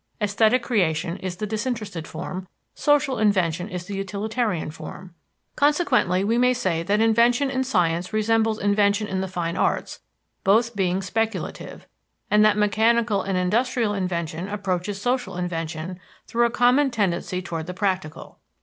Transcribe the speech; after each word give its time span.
Esthetic 0.19 0.63
creation 0.63 1.17
is 1.17 1.35
the 1.35 1.45
disinterested 1.45 2.07
form, 2.07 2.47
social 2.73 3.19
invention 3.19 3.69
is 3.69 3.85
the 3.85 3.93
utilitarian 3.95 4.71
form. 4.71 5.13
Consequently, 5.55 6.23
we 6.23 6.39
may 6.39 6.55
say 6.55 6.81
that 6.81 6.99
invention 6.99 7.51
in 7.51 7.63
science 7.63 8.11
resembles 8.11 8.57
invention 8.57 9.05
in 9.05 9.21
the 9.21 9.27
fine 9.27 9.55
arts, 9.55 9.99
both 10.43 10.75
being 10.75 11.03
speculative; 11.03 11.85
and 12.31 12.43
that 12.43 12.57
mechanical 12.57 13.21
and 13.21 13.37
industrial 13.37 13.93
invention 13.93 14.47
approaches 14.47 14.99
social 14.99 15.37
invention 15.37 15.99
through 16.25 16.47
a 16.47 16.49
common 16.49 16.89
tendency 16.89 17.39
toward 17.39 17.67
the 17.67 17.73
practical. 17.75 18.39